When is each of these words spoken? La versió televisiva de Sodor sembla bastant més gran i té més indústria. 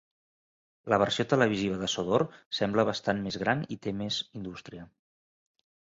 La 0.93 0.97
versió 1.03 1.25
televisiva 1.33 1.77
de 1.83 1.89
Sodor 1.95 2.25
sembla 2.61 2.87
bastant 2.91 3.23
més 3.27 3.37
gran 3.45 3.65
i 3.77 3.81
té 3.85 3.97
més 4.03 4.19
indústria. 4.41 4.89